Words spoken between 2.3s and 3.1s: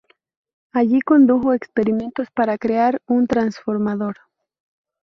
para crear